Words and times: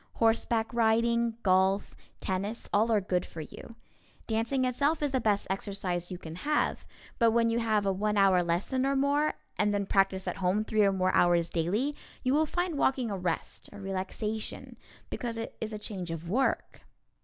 Horseback 0.13 0.73
riding, 0.73 1.37
golf, 1.43 1.95
tennis, 2.19 2.67
all 2.73 2.91
are 2.91 2.99
good 2.99 3.23
for 3.23 3.41
you. 3.41 3.75
Dancing 4.25 4.65
itself 4.65 5.03
is 5.03 5.11
the 5.11 5.21
best 5.21 5.45
exercise 5.47 6.09
you 6.09 6.17
can 6.17 6.37
have, 6.37 6.87
but 7.19 7.29
when 7.29 7.49
you 7.49 7.59
have 7.59 7.85
a 7.85 7.93
one 7.93 8.17
hour 8.17 8.41
lesson 8.41 8.83
or 8.83 8.95
more, 8.95 9.35
and 9.59 9.75
then 9.75 9.85
practice 9.85 10.27
at 10.27 10.37
home 10.37 10.63
three 10.63 10.81
or 10.83 10.91
more 10.91 11.13
hours 11.13 11.51
daily 11.51 11.95
you 12.23 12.33
will 12.33 12.47
find 12.47 12.79
walking 12.79 13.11
a 13.11 13.15
rest, 13.19 13.69
a 13.71 13.79
relaxation, 13.79 14.75
because 15.11 15.37
it 15.37 15.55
is 15.61 15.71
a 15.71 15.77
change 15.77 16.09
of 16.09 16.27
work. 16.27 16.81